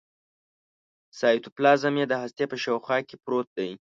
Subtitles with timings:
[1.19, 3.71] سایتوپلازم یې د هستې په شاوخوا کې پروت دی.